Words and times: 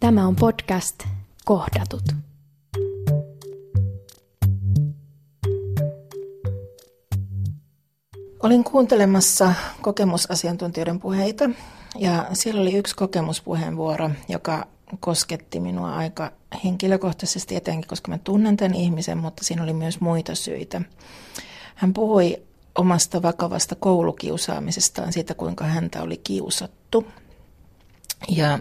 Tämä 0.00 0.26
on 0.26 0.36
podcast 0.36 1.04
Kohdatut. 1.44 2.02
Olin 8.42 8.64
kuuntelemassa 8.64 9.54
kokemusasiantuntijoiden 9.82 11.00
puheita 11.00 11.50
ja 11.98 12.26
siellä 12.32 12.60
oli 12.60 12.74
yksi 12.74 12.96
kokemuspuheenvuoro, 12.96 14.10
joka 14.28 14.66
kosketti 15.00 15.60
minua 15.60 15.96
aika 15.96 16.32
henkilökohtaisesti 16.64 17.56
etenkin, 17.56 17.88
koska 17.88 18.10
mä 18.10 18.18
tunnen 18.18 18.56
tämän 18.56 18.74
ihmisen, 18.74 19.18
mutta 19.18 19.44
siinä 19.44 19.62
oli 19.62 19.72
myös 19.72 20.00
muita 20.00 20.34
syitä. 20.34 20.82
Hän 21.74 21.92
puhui 21.92 22.42
omasta 22.74 23.22
vakavasta 23.22 23.74
koulukiusaamisestaan, 23.74 25.12
siitä 25.12 25.34
kuinka 25.34 25.64
häntä 25.64 26.02
oli 26.02 26.16
kiusattu. 26.16 27.06
Ja 28.28 28.58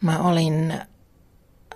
mä 0.00 0.18
olin, 0.18 0.80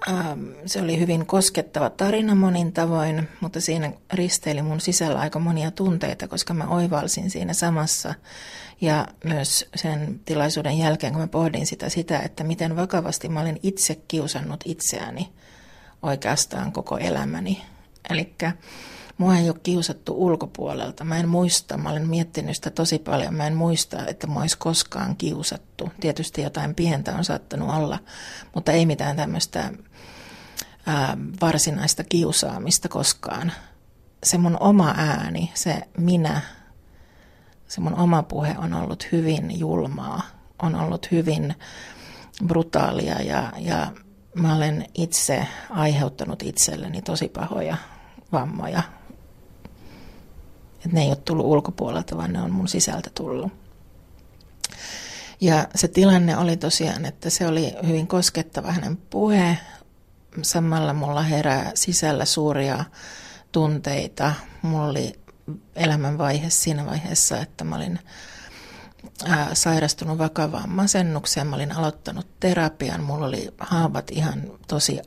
ähm, 0.09 0.45
se 0.67 0.81
oli 0.81 1.01
hyvin 1.01 1.27
koskettava 1.27 1.91
tarina 1.91 2.35
monin 2.35 2.73
tavoin, 2.73 3.29
mutta 3.41 3.61
siinä 3.61 3.93
risteili 4.13 4.63
mun 4.63 4.81
sisällä 4.81 5.19
aika 5.19 5.39
monia 5.39 5.71
tunteita, 5.71 6.29
koska 6.29 6.55
mä 6.55 6.67
oivalsin 6.69 7.31
siinä 7.31 7.53
samassa. 7.53 8.15
Ja 8.81 9.07
myös 9.25 9.69
sen 9.75 10.21
tilaisuuden 10.25 10.79
jälkeen, 10.79 11.13
kun 11.13 11.23
mä 11.23 11.29
pohdin 11.29 11.67
sitä, 11.67 11.89
sitä 11.89 12.19
että 12.19 12.45
miten 12.45 12.77
vakavasti 12.77 13.29
mä 13.29 13.41
olin 13.41 13.61
itse 13.63 13.99
kiusannut 14.09 14.61
itseäni 14.65 15.33
oikeastaan 16.03 16.73
koko 16.73 16.99
elämäni. 16.99 17.63
Eli 18.11 18.35
Mua 19.19 19.37
ei 19.37 19.51
ole 19.51 19.59
kiusattu 19.63 20.15
ulkopuolelta. 20.27 21.05
Mä 21.05 21.19
en 21.19 21.29
muista, 21.29 21.77
mä 21.77 21.91
olen 21.91 22.09
miettinyt 22.09 22.57
sitä 22.57 22.71
tosi 22.71 22.99
paljon. 22.99 23.35
Mä 23.35 23.47
en 23.47 23.55
muista, 23.55 24.07
että 24.07 24.27
mä 24.27 24.41
olisi 24.41 24.59
koskaan 24.59 25.17
kiusattu. 25.17 25.91
Tietysti 26.01 26.43
jotain 26.43 26.75
pientä 26.75 27.15
on 27.17 27.25
saattanut 27.25 27.71
olla, 27.71 27.99
mutta 28.55 28.73
ei 28.73 28.87
mitään 28.87 29.17
tämmöistä 29.17 29.73
varsinaista 31.41 32.05
kiusaamista 32.05 32.89
koskaan. 32.89 33.53
Se 34.25 34.39
mun 34.39 34.57
oma 34.61 34.95
ääni, 34.97 35.51
se 35.55 35.83
minä, 35.99 36.41
se 37.69 37.81
mun 37.81 37.95
oma 37.95 38.23
puhe 38.23 38.55
on 38.59 38.75
ollut 38.75 39.09
hyvin 39.13 39.59
julmaa, 39.59 40.23
on 40.63 40.75
ollut 40.75 41.11
hyvin 41.11 41.55
brutaalia 42.47 43.23
ja, 43.23 43.53
ja 43.59 43.93
mä 44.35 44.57
olen 44.57 44.87
itse 44.95 45.47
aiheuttanut 45.71 46.43
itselleni 46.43 47.03
tosi 47.03 47.29
pahoja 47.29 47.77
vammoja 48.33 48.83
että 50.85 50.97
ne 50.97 51.03
ei 51.03 51.09
ole 51.09 51.17
tullut 51.17 51.47
ulkopuolelta, 51.47 52.17
vaan 52.17 52.33
ne 52.33 52.43
on 52.43 52.51
mun 52.53 52.69
sisältä 52.69 53.11
tullut. 53.15 53.53
Ja 55.41 55.69
se 55.75 55.89
tilanne 55.89 56.37
oli 56.37 56.57
tosiaan, 56.57 57.05
että 57.05 57.31
se 57.31 57.47
oli 57.47 57.75
hyvin 57.87 58.07
koskettava 58.07 58.73
hänen 58.73 58.97
puhe. 58.97 59.59
Samalla 60.43 60.93
mulla 60.93 61.23
herää 61.23 61.71
sisällä 61.75 62.25
suuria 62.25 62.85
tunteita. 63.53 64.33
Mulla 64.63 64.87
oli 64.87 65.21
elämänvaihe 65.77 66.51
siinä 66.51 66.87
vaiheessa, 66.87 67.39
että 67.39 67.65
mä 67.65 67.77
olin 67.77 67.99
ää, 69.25 69.55
sairastunut 69.55 70.19
vakavaan 70.19 70.71
masennukseen. 70.71 71.47
Mä 71.47 71.57
olin 71.57 71.73
aloittanut 71.73 72.27
terapian. 72.41 73.03
Mulla 73.03 73.27
oli 73.27 73.55
haavat 73.59 74.11
ihan 74.11 74.43
tosi 74.69 75.01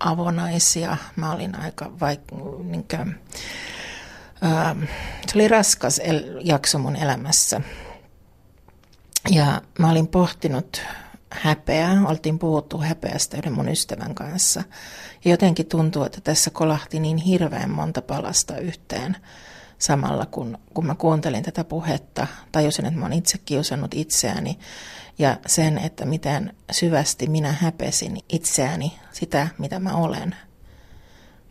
avonaisia. 0.00 0.96
Mä 1.16 1.32
olin 1.32 1.54
aika 1.60 1.84
vaik- 1.86 2.62
niin 2.62 2.84
kuin, 2.96 3.14
se 5.26 5.32
oli 5.34 5.48
raskas 5.48 6.00
jakso 6.44 6.78
mun 6.78 6.96
elämässä. 6.96 7.60
Ja 9.30 9.62
mä 9.78 9.90
olin 9.90 10.06
pohtinut 10.06 10.82
häpeää, 11.30 12.02
oltiin 12.06 12.38
puhuttu 12.38 12.78
häpeästä 12.78 13.36
yhden 13.36 13.52
mun 13.52 13.68
ystävän 13.68 14.14
kanssa. 14.14 14.62
Ja 15.24 15.30
jotenkin 15.30 15.66
tuntuu, 15.66 16.02
että 16.02 16.20
tässä 16.20 16.50
kolahti 16.50 17.00
niin 17.00 17.16
hirveän 17.16 17.70
monta 17.70 18.02
palasta 18.02 18.58
yhteen 18.58 19.16
samalla, 19.78 20.26
kun, 20.26 20.58
kun 20.74 20.86
mä 20.86 20.94
kuuntelin 20.94 21.42
tätä 21.42 21.64
puhetta. 21.64 22.26
Tajusin, 22.52 22.86
että 22.86 22.98
mä 22.98 23.04
oon 23.04 23.12
itse 23.12 23.38
kiusannut 23.38 23.94
itseäni 23.94 24.58
ja 25.18 25.36
sen, 25.46 25.78
että 25.78 26.04
miten 26.06 26.56
syvästi 26.70 27.26
minä 27.26 27.52
häpesin 27.52 28.18
itseäni, 28.28 28.98
sitä 29.12 29.48
mitä 29.58 29.78
mä 29.80 29.94
olen. 29.94 30.36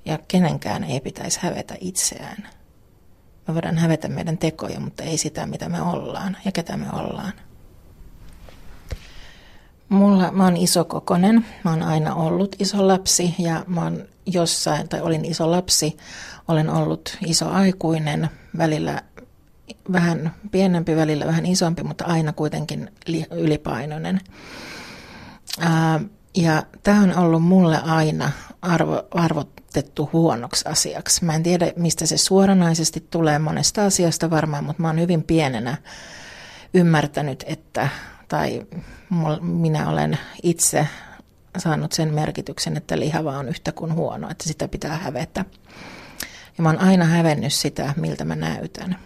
Ja 0.06 0.20
kenenkään 0.28 0.84
ei 0.84 1.00
pitäisi 1.00 1.40
hävetä 1.42 1.76
itseään. 1.82 2.57
Me 3.48 3.54
voidaan 3.54 3.78
hävetä 3.78 4.08
meidän 4.08 4.38
tekoja, 4.38 4.80
mutta 4.80 5.04
ei 5.04 5.18
sitä, 5.18 5.46
mitä 5.46 5.70
me 5.70 5.82
ollaan 5.82 6.38
ja 6.46 6.52
ketä 6.52 6.78
me 6.78 6.86
ollaan. 6.94 7.34
Mulla, 9.90 10.32
mä 10.32 10.44
oon 10.44 10.58
isokokonen, 10.58 11.46
mä 11.64 11.72
oon 11.72 11.84
aina 11.84 12.16
ollut 12.16 12.56
iso 12.60 12.88
lapsi 12.88 13.36
ja 13.40 13.64
mä 13.68 13.84
oon 13.84 14.06
jossain, 14.26 14.90
tai 14.90 15.02
olin 15.02 15.26
iso 15.26 15.52
lapsi, 15.52 15.98
olen 16.48 16.70
ollut 16.70 17.18
iso 17.26 17.50
aikuinen, 17.50 18.30
välillä 18.58 19.02
vähän 19.92 20.34
pienempi, 20.52 20.96
välillä 20.96 21.26
vähän 21.26 21.46
isompi, 21.46 21.84
mutta 21.84 22.06
aina 22.06 22.34
kuitenkin 22.34 22.92
ylipainoinen. 23.32 24.20
Ää, 25.60 26.00
ja 26.36 26.64
tämä 26.84 27.02
on 27.02 27.18
ollut 27.18 27.44
mulle 27.44 27.82
aina 27.82 28.32
arvo, 28.62 29.04
arvotettu 29.78 30.10
huonoksi 30.14 30.66
asiaksi. 30.70 31.26
Mä 31.26 31.36
en 31.36 31.44
tiedä, 31.44 31.74
mistä 31.76 32.06
se 32.06 32.18
suoranaisesti 32.18 33.08
tulee 33.12 33.40
monesta 33.40 33.86
asiasta 33.86 34.30
varmaan, 34.30 34.64
mutta 34.64 34.82
mä 34.82 34.88
oon 34.88 35.00
hyvin 35.00 35.24
pienenä 35.24 35.78
ymmärtänyt, 36.74 37.44
että, 37.48 37.90
tai 38.28 38.66
minä 39.42 39.90
olen 39.90 40.18
itse 40.44 40.88
saanut 41.58 41.92
sen 41.92 42.14
merkityksen, 42.14 42.78
että 42.78 43.00
lihava 43.00 43.38
on 43.38 43.48
yhtä 43.48 43.72
kuin 43.72 43.94
huono, 43.94 44.30
että 44.30 44.44
sitä 44.44 44.68
pitää 44.68 44.98
hävetä. 44.98 45.46
Ja 46.58 46.64
mä 46.64 46.70
oon 46.70 46.80
aina 46.80 47.06
hävennyt 47.06 47.54
sitä, 47.54 47.94
miltä 47.98 48.26
mä 48.26 48.36
näytän. 48.36 49.00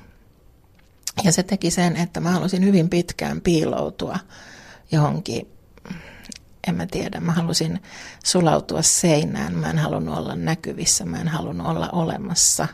Ja 1.23 1.31
se 1.31 1.43
teki 1.43 1.71
sen, 1.71 1.97
että 1.97 2.19
mä 2.19 2.31
halusin 2.31 2.65
hyvin 2.65 2.89
pitkään 2.89 3.41
piiloutua 3.41 4.19
johonkin 4.91 5.47
en 6.67 6.75
mä 6.75 6.85
tiedä, 6.85 7.19
mä 7.19 7.31
halusin 7.31 7.81
sulautua 8.25 8.81
seinään, 8.81 9.53
mä 9.53 9.69
en 9.69 9.77
halunnut 9.77 10.17
olla 10.17 10.35
näkyvissä, 10.35 11.05
mä 11.05 11.21
en 11.21 11.27
halunnut 11.27 11.67
olla 11.67 11.89
olemassa. 11.91 12.67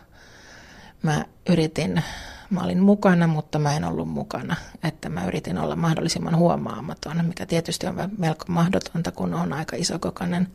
Mä 1.04 1.26
yritin, 1.50 2.04
mä 2.50 2.62
olin 2.62 2.80
mukana, 2.80 3.28
mutta 3.28 3.60
mä 3.60 3.76
en 3.76 3.84
ollut 3.84 4.10
mukana, 4.10 4.56
että 4.84 5.10
mä 5.10 5.26
yritin 5.26 5.58
olla 5.58 5.76
mahdollisimman 5.76 6.38
huomaamaton, 6.38 7.26
mikä 7.26 7.46
tietysti 7.46 7.88
on 7.88 7.96
melko 8.18 8.46
mahdotonta, 8.48 9.12
kun 9.12 9.34
on 9.34 9.54
aika 9.54 9.76
isokokoinen. 9.76 10.48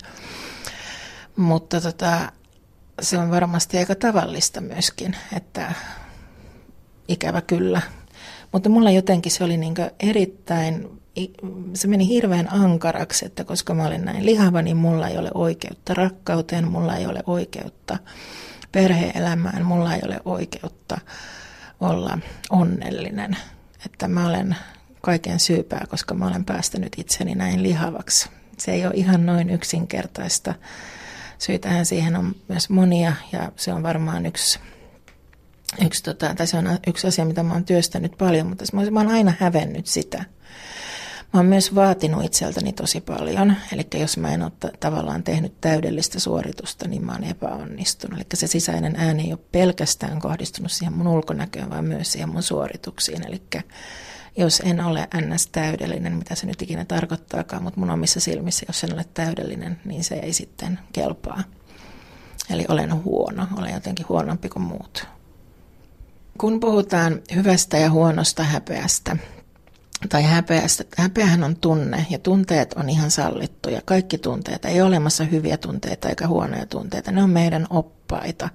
Mutta 1.36 1.80
tota, 1.80 2.32
se 3.02 3.18
on 3.18 3.30
varmasti 3.30 3.78
aika 3.78 3.94
tavallista 3.94 4.60
myöskin, 4.60 5.16
että 5.36 5.72
ikävä 7.08 7.40
kyllä. 7.40 7.82
Mutta 8.52 8.68
mulla 8.68 8.90
jotenkin 8.90 9.32
se 9.32 9.44
oli 9.44 9.56
niin 9.56 9.74
erittäin 10.00 11.01
se 11.74 11.88
meni 11.88 12.08
hirveän 12.08 12.52
ankaraksi, 12.52 13.26
että 13.26 13.44
koska 13.44 13.74
mä 13.74 13.86
olen 13.86 14.04
näin 14.04 14.26
lihava, 14.26 14.62
niin 14.62 14.76
mulla 14.76 15.08
ei 15.08 15.18
ole 15.18 15.30
oikeutta 15.34 15.94
rakkauteen, 15.94 16.70
mulla 16.70 16.96
ei 16.96 17.06
ole 17.06 17.22
oikeutta 17.26 17.98
perheelämään, 18.72 19.66
mulla 19.66 19.94
ei 19.94 20.00
ole 20.04 20.20
oikeutta 20.24 20.98
olla 21.80 22.18
onnellinen. 22.50 23.36
Että 23.86 24.08
mä 24.08 24.26
olen 24.26 24.56
kaiken 25.00 25.40
syypää, 25.40 25.86
koska 25.90 26.14
mä 26.14 26.26
olen 26.26 26.44
päästänyt 26.44 26.92
itseni 26.96 27.34
näin 27.34 27.62
lihavaksi. 27.62 28.28
Se 28.58 28.72
ei 28.72 28.86
ole 28.86 28.94
ihan 28.94 29.26
noin 29.26 29.50
yksinkertaista. 29.50 30.54
Syitähän 31.38 31.86
siihen 31.86 32.16
on 32.16 32.34
myös 32.48 32.70
monia 32.70 33.12
ja 33.32 33.52
se 33.56 33.72
on 33.72 33.82
varmaan 33.82 34.26
yksi, 34.26 34.60
yksi, 35.84 36.02
tota, 36.02 36.34
tai 36.34 36.46
se 36.46 36.56
on 36.56 36.78
yksi 36.86 37.06
asia, 37.06 37.24
mitä 37.24 37.42
mä 37.42 37.52
oon 37.52 37.64
työstänyt 37.64 38.18
paljon, 38.18 38.46
mutta 38.46 38.64
mä 38.90 39.00
oon 39.00 39.10
aina 39.10 39.32
hävennyt 39.38 39.86
sitä– 39.86 40.24
Mä 41.32 41.38
oon 41.40 41.46
myös 41.46 41.74
vaatinut 41.74 42.24
itseltäni 42.24 42.72
tosi 42.72 43.00
paljon, 43.00 43.56
eli 43.72 43.86
jos 43.94 44.16
mä 44.16 44.34
en 44.34 44.42
ole 44.42 44.52
tavallaan 44.80 45.22
tehnyt 45.22 45.60
täydellistä 45.60 46.20
suoritusta, 46.20 46.88
niin 46.88 47.04
mä 47.04 47.12
oon 47.12 47.24
epäonnistunut. 47.24 48.18
Eli 48.18 48.26
se 48.34 48.46
sisäinen 48.46 48.96
ääni 48.96 49.22
ei 49.22 49.32
ole 49.32 49.40
pelkästään 49.52 50.20
kohdistunut 50.20 50.72
siihen 50.72 50.92
mun 50.92 51.06
ulkonäköön, 51.06 51.70
vaan 51.70 51.84
myös 51.84 52.12
siihen 52.12 52.28
mun 52.28 52.42
suorituksiin. 52.42 53.26
Eli 53.26 53.42
jos 54.36 54.62
en 54.64 54.80
ole 54.80 55.08
ns. 55.20 55.46
täydellinen, 55.46 56.16
mitä 56.16 56.34
se 56.34 56.46
nyt 56.46 56.62
ikinä 56.62 56.84
tarkoittaakaan, 56.84 57.62
mutta 57.62 57.80
mun 57.80 57.90
omissa 57.90 58.20
silmissä, 58.20 58.66
jos 58.68 58.84
en 58.84 58.94
ole 58.94 59.04
täydellinen, 59.14 59.80
niin 59.84 60.04
se 60.04 60.14
ei 60.14 60.32
sitten 60.32 60.78
kelpaa. 60.92 61.42
Eli 62.50 62.64
olen 62.68 63.04
huono, 63.04 63.46
olen 63.56 63.74
jotenkin 63.74 64.08
huonompi 64.08 64.48
kuin 64.48 64.62
muut. 64.62 65.06
Kun 66.38 66.60
puhutaan 66.60 67.20
hyvästä 67.34 67.78
ja 67.78 67.90
huonosta 67.90 68.42
häpeästä, 68.42 69.16
tai 70.08 70.22
häpeästä. 70.22 70.84
Häpeähän 70.96 71.44
on 71.44 71.56
tunne 71.56 72.06
ja 72.10 72.18
tunteet 72.18 72.72
on 72.72 72.88
ihan 72.90 73.10
sallittuja. 73.10 73.80
Kaikki 73.84 74.18
tunteet. 74.18 74.64
Ei 74.64 74.80
ole 74.80 74.88
olemassa 74.88 75.24
hyviä 75.24 75.56
tunteita 75.56 76.08
eikä 76.08 76.26
huonoja 76.26 76.66
tunteita. 76.66 77.12
Ne 77.12 77.22
on 77.22 77.30
meidän 77.30 77.66
oppaita, 77.70 78.48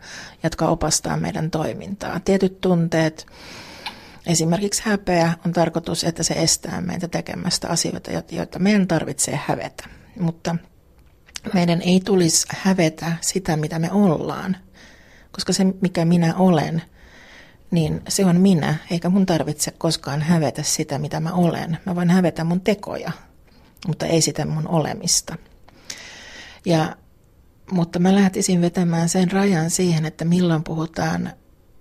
jotka 0.44 0.68
opastaa 0.68 1.18
meidän 1.18 1.52
toimintaa. 1.52 2.20
Tietyt 2.20 2.62
tunteet, 2.62 3.26
esimerkiksi 4.26 4.82
häpeä, 4.86 5.34
on 5.46 5.54
tarkoitus, 5.54 6.04
että 6.04 6.24
se 6.24 6.34
estää 6.34 6.82
meitä 6.82 7.08
tekemästä 7.08 7.68
asioita, 7.70 8.12
joita 8.32 8.60
meidän 8.60 8.88
tarvitsee 8.88 9.40
hävetä. 9.46 9.84
mutta 10.20 10.56
meidän 11.54 11.82
ei 11.82 12.02
tulisi 12.06 12.48
hävetä 12.50 13.12
sitä, 13.22 13.58
mitä 13.58 13.80
me 13.80 13.92
ollaan. 13.92 14.58
Koska 15.32 15.54
se, 15.54 15.64
mikä 15.82 16.06
minä 16.06 16.36
olen, 16.36 16.82
niin 17.72 18.02
se 18.10 18.26
on 18.26 18.42
minä, 18.42 18.76
eikä 18.92 19.10
mun 19.10 19.26
tarvitse 19.26 19.72
koskaan 19.72 20.22
hävetä 20.22 20.64
sitä, 20.64 21.00
mitä 21.00 21.20
mä 21.20 21.32
olen. 21.32 21.78
Mä 21.86 21.96
voin 21.96 22.10
hävetä 22.10 22.44
mun 22.44 22.62
tekoja, 22.62 23.12
mutta 23.88 24.06
ei 24.06 24.22
sitä 24.22 24.46
mun 24.46 24.68
olemista. 24.68 25.36
Ja, 26.66 26.96
mutta 27.72 28.00
mä 28.00 28.16
lähtisin 28.16 28.62
vetämään 28.62 29.10
sen 29.10 29.32
rajan 29.32 29.70
siihen, 29.70 30.06
että 30.06 30.26
milloin 30.26 30.64
puhutaan 30.64 31.34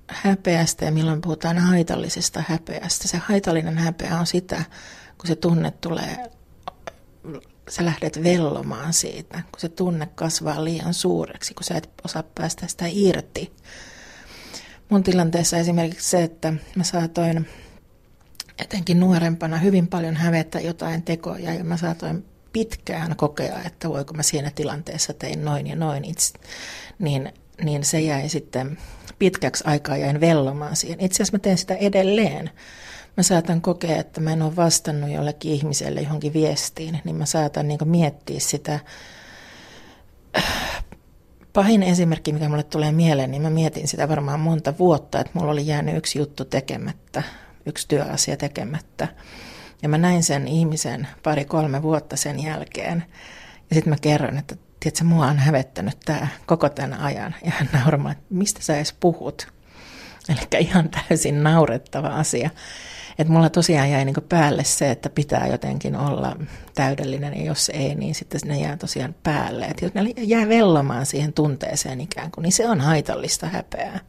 häpeästä 0.08 0.84
ja 0.84 0.92
milloin 0.92 1.20
puhutaan 1.20 1.58
haitallisesta 1.58 2.44
häpeästä. 2.48 3.08
Se 3.08 3.16
haitallinen 3.16 3.78
häpeä 3.78 4.18
on 4.18 4.26
sitä, 4.26 4.64
kun 5.18 5.26
se 5.26 5.36
tunne 5.36 5.70
tulee, 5.70 6.30
sä 7.70 7.84
lähdet 7.84 8.22
vellomaan 8.22 8.92
siitä, 8.92 9.34
kun 9.34 9.60
se 9.60 9.68
tunne 9.68 10.06
kasvaa 10.14 10.64
liian 10.64 10.94
suureksi, 10.94 11.54
kun 11.54 11.64
sä 11.64 11.76
et 11.76 11.90
osaa 12.04 12.24
päästä 12.34 12.66
sitä 12.66 12.84
irti. 12.88 13.52
Mun 14.88 15.02
tilanteessa 15.02 15.56
esimerkiksi 15.56 16.10
se, 16.10 16.22
että 16.22 16.52
mä 16.76 16.84
saatoin 16.84 17.48
etenkin 18.58 19.00
nuorempana 19.00 19.56
hyvin 19.56 19.88
paljon 19.88 20.16
hävetä 20.16 20.60
jotain 20.60 21.02
tekoja 21.02 21.54
ja 21.54 21.64
mä 21.64 21.76
saatoin 21.76 22.24
pitkään 22.52 23.16
kokea, 23.16 23.62
että 23.66 23.88
voiko 23.88 24.14
mä 24.14 24.22
siinä 24.22 24.50
tilanteessa 24.54 25.12
tein 25.12 25.44
noin 25.44 25.66
ja 25.66 25.76
noin, 25.76 26.04
itse, 26.04 26.38
niin, 26.98 27.32
niin 27.62 27.84
se 27.84 28.00
jäi 28.00 28.28
sitten 28.28 28.78
pitkäksi 29.18 29.64
aikaa 29.66 29.96
jäin 29.96 30.20
vellomaan 30.20 30.76
siihen. 30.76 31.00
Itse 31.00 31.16
asiassa 31.16 31.36
mä 31.36 31.38
teen 31.38 31.58
sitä 31.58 31.74
edelleen. 31.74 32.50
Mä 33.16 33.22
saatan 33.22 33.60
kokea, 33.60 33.96
että 33.96 34.20
mä 34.20 34.32
en 34.32 34.42
ole 34.42 34.56
vastannut 34.56 35.10
jollekin 35.10 35.52
ihmiselle 35.52 36.00
johonkin 36.00 36.32
viestiin, 36.32 37.00
niin 37.04 37.16
mä 37.16 37.26
saatan 37.26 37.68
niin 37.68 37.78
miettiä 37.84 38.40
sitä. 38.40 38.80
Pahin 41.56 41.82
esimerkki, 41.82 42.32
mikä 42.32 42.48
mulle 42.48 42.62
tulee 42.62 42.92
mieleen, 42.92 43.30
niin 43.30 43.42
mä 43.42 43.50
mietin 43.50 43.88
sitä 43.88 44.08
varmaan 44.08 44.40
monta 44.40 44.74
vuotta, 44.78 45.20
että 45.20 45.30
mulla 45.34 45.52
oli 45.52 45.66
jäänyt 45.66 45.96
yksi 45.96 46.18
juttu 46.18 46.44
tekemättä, 46.44 47.22
yksi 47.66 47.88
työasia 47.88 48.36
tekemättä. 48.36 49.08
Ja 49.82 49.88
mä 49.88 49.98
näin 49.98 50.24
sen 50.24 50.48
ihmisen 50.48 51.08
pari-kolme 51.22 51.82
vuotta 51.82 52.16
sen 52.16 52.42
jälkeen. 52.42 53.04
Ja 53.70 53.74
sitten 53.74 53.92
mä 53.92 53.96
kerron, 54.00 54.38
että 54.38 54.56
tiedätkö, 54.80 55.04
mua 55.04 55.26
on 55.26 55.38
hävettänyt 55.38 56.00
tämä 56.04 56.28
koko 56.46 56.68
tämän 56.68 57.00
ajan. 57.00 57.34
Ja 57.44 57.50
hän 57.50 57.68
että 58.10 58.24
mistä 58.30 58.62
sä 58.62 58.76
edes 58.76 58.92
puhut? 59.00 59.48
Eli 60.28 60.64
ihan 60.64 60.88
täysin 60.88 61.42
naurettava 61.42 62.08
asia. 62.08 62.50
Että 63.18 63.32
mulla 63.32 63.50
tosiaan 63.50 63.90
jäi 63.90 64.04
niin 64.04 64.16
päälle 64.28 64.64
se, 64.64 64.90
että 64.90 65.10
pitää 65.10 65.46
jotenkin 65.46 65.96
olla 65.96 66.36
täydellinen, 66.74 67.36
ja 67.38 67.44
jos 67.44 67.70
ei, 67.74 67.94
niin 67.94 68.14
sitten 68.14 68.40
ne 68.44 68.60
jää 68.60 68.76
tosiaan 68.76 69.14
päälle. 69.22 69.64
Että 69.64 69.84
jos 69.84 69.94
ne 69.94 70.02
jää 70.16 70.48
vellomaan 70.48 71.06
siihen 71.06 71.32
tunteeseen 71.32 72.00
ikään 72.00 72.30
kuin, 72.30 72.42
niin 72.42 72.52
se 72.52 72.68
on 72.68 72.80
haitallista 72.80 73.46
häpeää. 73.46 74.00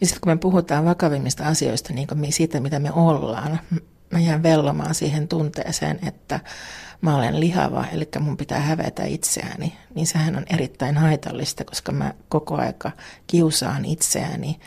Ja 0.00 0.06
sitten 0.06 0.20
kun 0.20 0.32
me 0.32 0.36
puhutaan 0.36 0.84
vakavimmista 0.84 1.44
asioista, 1.44 1.92
niin 1.92 2.32
siitä, 2.32 2.60
mitä 2.60 2.78
me 2.78 2.92
ollaan, 2.92 3.60
mä 4.10 4.20
jään 4.20 4.42
vellomaan 4.42 4.94
siihen 4.94 5.28
tunteeseen, 5.28 5.98
että 6.06 6.40
mä 7.00 7.16
olen 7.16 7.40
lihava, 7.40 7.84
eli 7.92 8.08
mun 8.20 8.36
pitää 8.36 8.60
hävetä 8.60 9.04
itseäni, 9.04 9.72
niin 9.94 10.06
sehän 10.06 10.36
on 10.36 10.44
erittäin 10.50 10.96
haitallista, 10.96 11.64
koska 11.64 11.92
mä 11.92 12.14
koko 12.28 12.56
aika 12.56 12.90
kiusaan 13.26 13.84
itseäni 13.84 14.60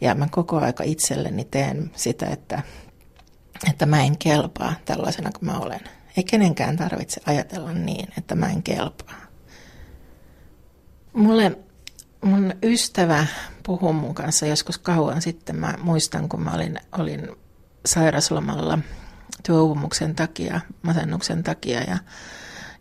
ja 0.00 0.14
mä 0.14 0.28
koko 0.30 0.58
aika 0.58 0.84
itselleni 0.84 1.44
teen 1.44 1.90
sitä, 1.96 2.26
että, 2.26 2.62
että 3.70 3.86
mä 3.86 4.02
en 4.02 4.18
kelpaa 4.18 4.74
tällaisena 4.84 5.30
kuin 5.32 5.50
mä 5.50 5.58
olen. 5.58 5.80
Ei 6.16 6.24
kenenkään 6.24 6.76
tarvitse 6.76 7.20
ajatella 7.26 7.72
niin, 7.72 8.08
että 8.18 8.34
mä 8.34 8.50
en 8.50 8.62
kelpaa. 8.62 9.14
Mulle 11.12 11.58
mun 12.24 12.54
ystävä 12.62 13.26
puhui 13.62 13.92
mun 13.92 14.14
kanssa 14.14 14.46
joskus 14.46 14.78
kauan 14.78 15.22
sitten. 15.22 15.56
Mä 15.56 15.74
muistan, 15.82 16.28
kun 16.28 16.42
mä 16.42 16.50
olin, 16.50 16.80
olin 16.98 17.28
sairaslomalla 17.86 18.78
työuupumuksen 19.42 20.14
takia, 20.14 20.60
masennuksen 20.82 21.42
takia 21.42 21.80
ja, 21.80 21.98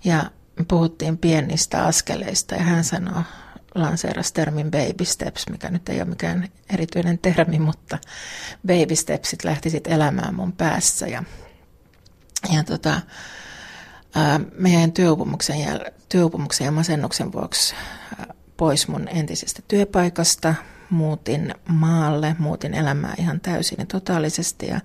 ja 0.03 0.31
puhuttiin 0.67 1.17
pienistä 1.17 1.85
askeleista 1.85 2.55
ja 2.55 2.63
hän 2.63 2.83
sanoi, 2.83 3.23
lanseerasi 3.75 4.33
termin 4.33 4.71
baby 4.71 5.05
steps, 5.05 5.45
mikä 5.49 5.69
nyt 5.69 5.89
ei 5.89 6.01
ole 6.01 6.09
mikään 6.09 6.47
erityinen 6.73 7.19
termi, 7.19 7.59
mutta 7.59 7.97
baby 8.67 8.95
stepsit 8.95 9.43
lähti 9.43 9.69
sitten 9.69 9.93
elämään 9.93 10.35
mun 10.35 10.53
päässä 10.53 11.07
ja, 11.07 11.23
ja 12.55 12.63
tota, 12.63 13.01
ää, 14.15 14.39
mä 14.57 14.69
jäin 14.69 14.93
työuupumuksen, 14.93 15.55
jäl- 15.55 15.91
työuupumuksen 16.09 16.65
ja 16.65 16.71
masennuksen 16.71 17.31
vuoksi 17.31 17.75
pois 18.57 18.87
mun 18.87 19.07
entisestä 19.07 19.61
työpaikasta, 19.67 20.55
muutin 20.89 21.55
maalle, 21.69 22.35
muutin 22.39 22.73
elämää 22.73 23.13
ihan 23.17 23.41
täysin 23.41 23.77
ja 23.79 23.85
totaalisesti 23.85 24.67
ja 24.67 24.81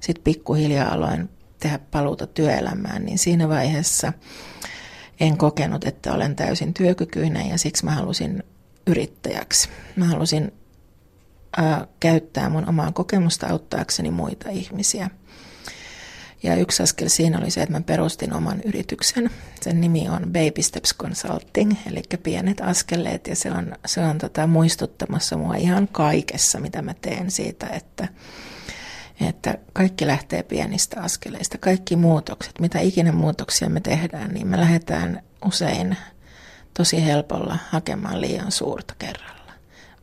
sitten 0.00 0.24
pikkuhiljaa 0.24 0.92
aloin 0.92 1.28
tehdä 1.60 1.78
paluuta 1.78 2.26
työelämään, 2.26 3.04
niin 3.04 3.18
siinä 3.18 3.48
vaiheessa 3.48 4.12
en 5.20 5.36
kokenut, 5.36 5.84
että 5.84 6.12
olen 6.12 6.36
täysin 6.36 6.74
työkykyinen 6.74 7.48
ja 7.48 7.58
siksi 7.58 7.84
mä 7.84 7.90
halusin 7.90 8.42
yrittäjäksi. 8.86 9.68
Mä 9.96 10.04
halusin 10.04 10.52
ää, 11.56 11.86
käyttää 12.00 12.48
mun 12.48 12.68
omaa 12.68 12.92
kokemusta 12.92 13.46
auttaakseni 13.46 14.10
muita 14.10 14.50
ihmisiä. 14.50 15.10
Ja 16.42 16.56
yksi 16.56 16.82
askel 16.82 17.08
siinä 17.08 17.38
oli 17.38 17.50
se, 17.50 17.62
että 17.62 17.72
mä 17.72 17.80
perustin 17.80 18.32
oman 18.32 18.60
yrityksen. 18.64 19.30
Sen 19.60 19.80
nimi 19.80 20.08
on 20.08 20.22
Baby 20.22 20.62
Steps 20.62 20.94
Consulting, 20.98 21.72
eli 21.86 22.02
pienet 22.22 22.60
askeleet, 22.60 23.26
ja 23.26 23.36
se 23.36 23.50
on, 23.50 23.72
se 23.86 24.00
on 24.00 24.18
tota 24.18 24.46
muistuttamassa 24.46 25.36
mua 25.36 25.54
ihan 25.54 25.88
kaikessa, 25.92 26.60
mitä 26.60 26.82
mä 26.82 26.94
teen 27.00 27.30
siitä, 27.30 27.66
että, 27.66 28.08
että 29.28 29.58
kaikki 29.72 30.06
lähtee 30.06 30.42
pienistä 30.42 31.00
askeleista. 31.00 31.58
Kaikki 31.58 31.96
muutokset, 31.96 32.60
mitä 32.60 32.80
ikinä 32.80 33.12
muutoksia 33.12 33.68
me 33.68 33.80
tehdään, 33.80 34.30
niin 34.30 34.46
me 34.46 34.60
lähdetään 34.60 35.22
usein 35.44 35.96
tosi 36.74 37.04
helpolla 37.04 37.58
hakemaan 37.70 38.20
liian 38.20 38.52
suurta 38.52 38.94
kerralla. 38.98 39.52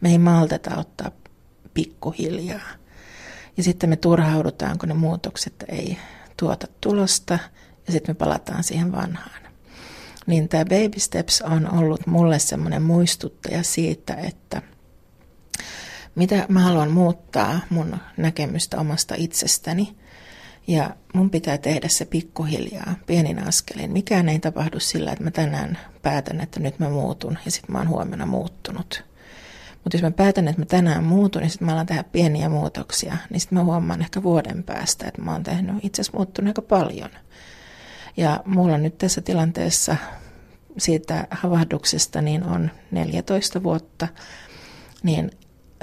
Me 0.01 0.09
ei 0.09 0.17
malteta 0.17 0.77
ottaa 0.77 1.11
pikkuhiljaa. 1.73 2.69
Ja 3.57 3.63
sitten 3.63 3.89
me 3.89 3.95
turhaudutaan, 3.95 4.77
kun 4.77 4.89
ne 4.89 4.95
muutokset 4.95 5.53
ei 5.67 5.97
tuota 6.37 6.67
tulosta 6.81 7.39
ja 7.87 7.93
sitten 7.93 8.15
me 8.15 8.17
palataan 8.17 8.63
siihen 8.63 8.91
vanhaan. 8.91 9.41
Niin 10.27 10.49
tämä 10.49 10.65
Baby 10.65 10.99
Steps 10.99 11.41
on 11.41 11.73
ollut 11.73 12.07
mulle 12.07 12.39
semmoinen 12.39 12.83
muistuttaja 12.83 13.63
siitä, 13.63 14.13
että 14.13 14.61
mitä 16.17 16.45
mä 16.49 16.59
haluan 16.59 16.91
muuttaa 16.91 17.59
mun 17.69 17.97
näkemystä 18.17 18.79
omasta 18.79 19.15
itsestäni. 19.17 19.95
Ja 20.67 20.95
mun 21.13 21.29
pitää 21.29 21.57
tehdä 21.57 21.87
se 21.89 22.05
pikkuhiljaa, 22.05 22.95
pienin 23.05 23.47
askelin. 23.47 23.91
Mikään 23.91 24.29
ei 24.29 24.39
tapahdu 24.39 24.79
sillä, 24.79 25.11
että 25.11 25.23
mä 25.23 25.31
tänään 25.31 25.77
päätän, 26.01 26.41
että 26.41 26.59
nyt 26.59 26.79
mä 26.79 26.89
muutun 26.89 27.37
ja 27.45 27.51
sitten 27.51 27.71
mä 27.71 27.77
oon 27.77 27.89
huomenna 27.89 28.25
muuttunut. 28.25 29.03
Mutta 29.83 29.97
jos 29.97 30.01
mä 30.01 30.11
päätän, 30.11 30.47
että 30.47 30.61
mä 30.61 30.65
tänään 30.65 31.03
muutun, 31.03 31.41
niin 31.41 31.49
sitten 31.49 31.65
mä 31.65 31.73
alan 31.73 31.85
tehdä 31.85 32.03
pieniä 32.03 32.49
muutoksia, 32.49 33.17
niin 33.29 33.39
sitten 33.39 33.57
mä 33.57 33.63
huomaan 33.63 34.01
ehkä 34.01 34.23
vuoden 34.23 34.63
päästä, 34.63 35.07
että 35.07 35.21
mä 35.21 35.31
oon 35.31 35.43
tehnyt 35.43 35.75
itse 35.83 36.01
asiassa 36.01 36.17
muuttunut 36.17 36.47
aika 36.47 36.61
paljon. 36.61 37.09
Ja 38.17 38.43
mulla 38.45 38.77
nyt 38.77 38.97
tässä 38.97 39.21
tilanteessa 39.21 39.95
siitä 40.77 41.27
havahduksesta 41.31 42.21
niin 42.21 42.43
on 42.43 42.71
14 42.91 43.63
vuotta, 43.63 44.07
niin 45.03 45.31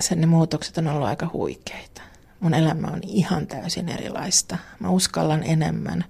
sen 0.00 0.20
ne 0.20 0.26
muutokset 0.26 0.78
on 0.78 0.88
ollut 0.88 1.08
aika 1.08 1.30
huikeita. 1.32 2.02
Mun 2.40 2.54
elämä 2.54 2.86
on 2.86 3.00
ihan 3.02 3.46
täysin 3.46 3.88
erilaista. 3.88 4.58
Mä 4.80 4.88
uskallan 4.88 5.42
enemmän. 5.42 6.04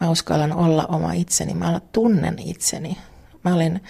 Mä 0.00 0.10
uskallan 0.10 0.52
olla 0.52 0.86
oma 0.86 1.12
itseni. 1.12 1.54
Mä 1.54 1.80
tunnen 1.92 2.38
itseni. 2.38 2.98
Mä 3.44 3.54
olin, 3.54 3.82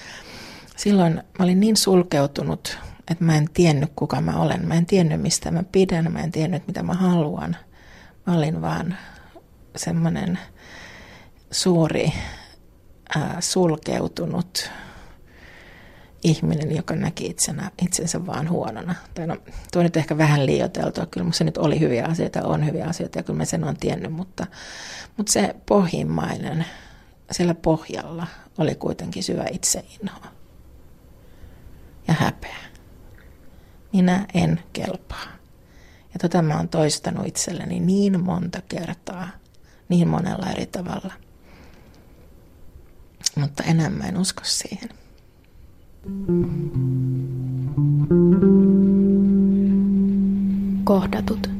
silloin 0.77 1.15
mä 1.15 1.45
olin 1.45 1.61
niin 1.61 1.77
sulkeutunut 1.77 2.79
että 3.13 3.25
mä 3.25 3.37
en 3.37 3.49
tiennyt 3.55 3.93
kuka 3.97 4.21
mä 4.21 4.37
olen. 4.37 4.69
Mä 4.69 4.75
en 4.75 4.87
tiennyt 4.87 5.21
mistä 5.21 5.51
mä 5.51 5.63
pidän, 5.73 6.13
mä 6.13 6.21
en 6.21 6.33
tiennyt 6.33 6.67
mitä 6.67 6.83
mä 6.83 6.95
haluan. 6.95 7.57
Mä 8.27 8.35
olin 8.35 8.63
vaan 8.63 8.97
semmoinen 9.77 10.39
suuri 11.51 12.13
ää, 13.17 13.37
sulkeutunut 13.41 14.71
ihminen, 16.23 16.77
joka 16.77 16.97
näki 16.97 17.27
itsenä, 17.27 17.71
itsensä 17.83 18.27
vaan 18.27 18.51
huonona. 18.51 18.95
Tai 19.15 19.27
no, 19.27 19.37
tuo 19.73 19.83
nyt 19.83 19.97
ehkä 19.97 20.19
vähän 20.19 20.47
liioiteltua. 20.47 21.07
Kyllä 21.07 21.33
se 21.33 21.45
nyt 21.45 21.59
oli 21.59 21.81
hyviä 21.81 22.05
asioita, 22.05 22.43
on 22.43 22.67
hyviä 22.67 22.87
asioita 22.87 23.19
ja 23.19 23.23
kyllä 23.23 23.37
mä 23.37 23.45
sen 23.45 23.65
on 23.65 23.77
tiennyt, 23.77 24.13
mutta, 24.13 24.47
mutta 25.17 25.33
se 25.33 25.57
pohjimmainen, 25.67 26.65
siellä 27.31 27.55
pohjalla 27.55 28.27
oli 28.59 28.75
kuitenkin 28.75 29.23
syvä 29.23 29.45
itseinho 29.51 30.21
ja 32.09 32.15
häpeä 32.15 32.73
minä 33.93 34.27
en 34.35 34.63
kelpaa. 34.73 35.27
Ja 36.15 36.19
tota 36.21 36.43
mä 36.43 36.57
oon 36.57 36.69
toistanut 36.69 37.27
itselleni 37.27 37.81
niin 37.81 38.25
monta 38.25 38.63
kertaa, 38.69 39.29
niin 39.89 40.09
monella 40.09 40.51
eri 40.51 40.67
tavalla. 40.67 41.13
Mutta 43.37 43.63
enää 43.63 43.91
mä 43.91 44.05
en 44.05 44.19
usko 44.19 44.41
siihen. 44.45 44.89
Kohdatut. 50.85 51.52